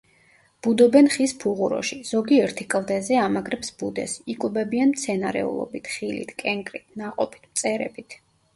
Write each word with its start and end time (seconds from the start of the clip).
ბუდობენ 0.67 1.09
ხის 1.15 1.33
ფუღუროში, 1.43 1.97
ზოგიერთი 2.11 2.65
კლდეზე 2.75 3.19
ამაგრებს 3.25 3.71
ბუდეს, 3.83 4.17
იკვებებიან 4.35 4.97
მცენარეულობით, 4.97 5.93
ხილით, 5.99 6.35
კენკრით, 6.43 6.89
ნაყოფით, 7.05 7.49
მწერებით. 7.55 8.21